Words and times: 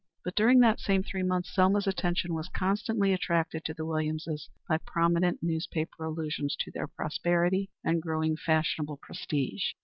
But 0.25 0.33
during 0.33 0.61
that 0.61 0.79
same 0.79 1.03
three 1.03 1.21
months 1.21 1.53
Selma's 1.53 1.85
attention 1.85 2.33
was 2.33 2.49
constantly 2.49 3.13
attracted 3.13 3.63
to 3.65 3.73
the 3.75 3.85
Williamses 3.85 4.49
by 4.67 4.79
prominent 4.79 5.43
newspaper 5.43 6.05
allusions 6.05 6.55
to 6.61 6.71
their 6.71 6.87
prosperity 6.87 7.69
and 7.83 8.01
growing 8.01 8.35
fashionable 8.35 8.97
prestige. 8.97 9.63